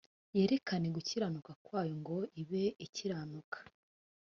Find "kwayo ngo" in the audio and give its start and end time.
1.65-2.17